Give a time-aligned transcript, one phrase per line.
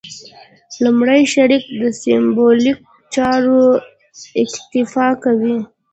[0.83, 1.63] لومړي شرک
[2.01, 3.61] سېمبولیکو چارو
[4.41, 5.57] اکتفا کوي.